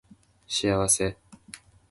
[0.47, 1.15] 幸せ